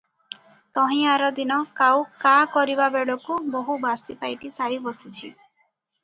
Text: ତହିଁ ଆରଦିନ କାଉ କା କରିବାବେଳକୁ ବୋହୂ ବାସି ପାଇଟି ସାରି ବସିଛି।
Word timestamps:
ତହିଁ 0.75 1.01
ଆରଦିନ 1.15 1.57
କାଉ 1.81 1.99
କା 2.23 2.31
କରିବାବେଳକୁ 2.55 3.37
ବୋହୂ 3.57 3.75
ବାସି 3.83 4.15
ପାଇଟି 4.23 4.51
ସାରି 4.55 4.81
ବସିଛି। 4.87 5.29